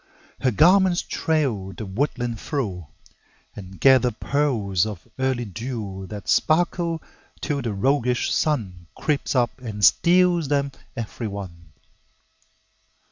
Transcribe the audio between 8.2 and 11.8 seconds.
Sun Creeps up and steals them every one.